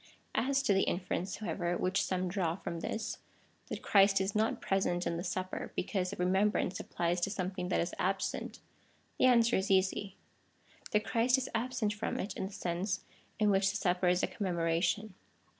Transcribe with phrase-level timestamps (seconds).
[0.33, 3.19] As to the inference, however, which some draw from this—
[3.67, 7.79] that Christ is not present in the Supper, because a remeinhrance applies to something that
[7.79, 8.57] is absent;
[9.19, 10.15] the answer is easy—
[10.91, 13.01] that Christ is absent from it in the sense
[13.37, 15.13] in which the Supper is a commemoration.